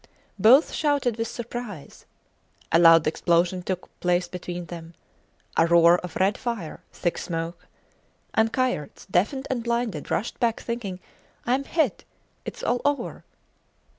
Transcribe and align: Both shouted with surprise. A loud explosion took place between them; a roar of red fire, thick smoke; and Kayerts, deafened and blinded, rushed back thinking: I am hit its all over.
Both 0.39 0.73
shouted 0.73 1.17
with 1.17 1.27
surprise. 1.27 2.07
A 2.71 2.79
loud 2.79 3.05
explosion 3.05 3.61
took 3.61 3.87
place 3.99 4.27
between 4.27 4.65
them; 4.65 4.95
a 5.55 5.67
roar 5.67 5.99
of 5.99 6.15
red 6.15 6.39
fire, 6.39 6.81
thick 6.91 7.19
smoke; 7.19 7.67
and 8.33 8.51
Kayerts, 8.51 9.05
deafened 9.11 9.45
and 9.51 9.63
blinded, 9.63 10.09
rushed 10.09 10.39
back 10.39 10.59
thinking: 10.59 10.99
I 11.45 11.53
am 11.53 11.65
hit 11.65 12.03
its 12.45 12.63
all 12.63 12.81
over. 12.83 13.23